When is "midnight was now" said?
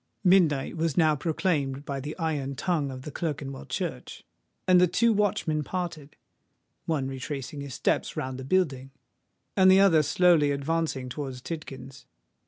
0.23-1.15